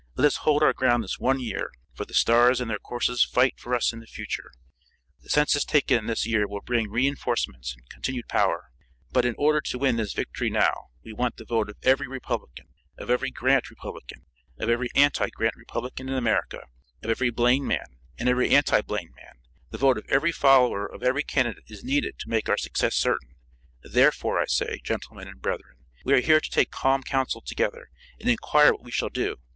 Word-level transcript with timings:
Let 0.15 0.25
us 0.25 0.37
hold 0.37 0.63
our 0.63 0.73
ground 0.73 1.03
this 1.03 1.19
one 1.19 1.39
year, 1.39 1.69
for 1.93 2.05
the 2.05 2.15
stars 2.15 2.59
in 2.59 2.67
their 2.69 2.79
courses 2.79 3.23
fight 3.23 3.59
for 3.59 3.75
us 3.75 3.93
in 3.93 3.99
the 3.99 4.07
future. 4.07 4.51
The 5.21 5.29
census 5.29 5.63
taken 5.63 6.07
this 6.07 6.25
year 6.25 6.47
will 6.47 6.61
bring 6.63 6.89
re 6.89 7.05
enforcements 7.05 7.75
and 7.75 7.87
continued 7.87 8.27
power. 8.27 8.71
But 9.11 9.25
in 9.25 9.35
order 9.37 9.61
to 9.61 9.77
win 9.77 9.97
this 9.97 10.13
victory 10.13 10.49
now, 10.49 10.87
we 11.03 11.13
want 11.13 11.37
the 11.37 11.45
vote 11.45 11.69
of 11.69 11.77
every 11.83 12.07
Republican, 12.07 12.69
of 12.97 13.11
every 13.11 13.29
Grant 13.29 13.69
Republican, 13.69 14.25
and 14.57 14.71
every 14.71 14.89
anti 14.95 15.29
Grant 15.29 15.55
Republican 15.55 16.09
in 16.09 16.15
America, 16.15 16.61
of 17.03 17.11
every 17.11 17.29
Blaine 17.29 17.67
man 17.67 17.99
and 18.17 18.27
every 18.27 18.49
anti 18.49 18.81
Blaine 18.81 19.13
man. 19.15 19.35
The 19.69 19.77
vote 19.77 19.99
of 19.99 20.05
every 20.09 20.31
follower 20.31 20.83
of 20.87 21.03
every 21.03 21.21
candidate 21.21 21.65
is 21.67 21.83
needed 21.83 22.17
to 22.21 22.27
make 22.27 22.49
our 22.49 22.57
success 22.57 22.95
certain; 22.95 23.35
therefore, 23.83 24.39
I 24.41 24.47
say, 24.47 24.79
gentlemen 24.83 25.27
and 25.27 25.39
brethren, 25.39 25.75
we 26.03 26.13
are 26.15 26.21
here 26.21 26.39
to 26.41 26.49
take 26.49 26.71
calm 26.71 27.03
counsel 27.03 27.41
together, 27.45 27.89
and 28.19 28.27
inquire 28.31 28.71
what 28.71 28.81
we 28.83 28.89
shall 28.89 29.09
do. 29.09 29.35